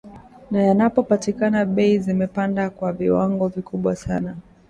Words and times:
na 0.51 0.63
yanapopatikana 0.63 1.65
bei 1.65 1.99
zimepanda 1.99 2.69
kwa 2.69 2.93
viwango 2.93 3.47
vikubwa 3.47 3.95
sana 3.95 4.37